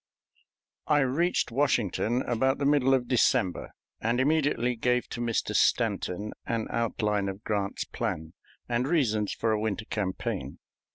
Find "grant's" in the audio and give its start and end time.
7.43-7.83